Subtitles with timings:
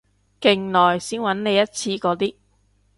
[0.41, 2.33] 勁耐先搵你一次嗰啲